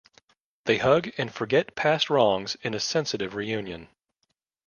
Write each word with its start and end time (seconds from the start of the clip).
They 0.65 0.79
hug 0.79 1.11
and 1.19 1.31
forget 1.31 1.75
past 1.75 2.09
wrongs 2.09 2.57
in 2.63 2.73
a 2.73 2.79
sensitive 2.79 3.35
reunion. 3.35 3.87